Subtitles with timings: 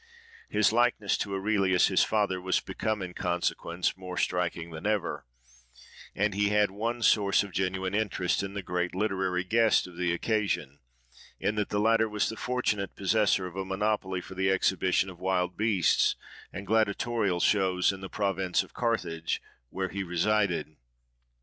[0.49, 5.27] His likeness to Aurelius, his father, was become, in consequence, more striking than ever;
[6.15, 10.11] and he had one source of genuine interest in the great literary guest of the
[10.11, 10.79] occasion,
[11.39, 15.19] in that the latter was the fortunate possessor of a monopoly for the exhibition of
[15.19, 16.15] wild beasts
[16.51, 19.39] and gladiatorial shows in the province of Carthage,
[19.69, 20.77] where he resided.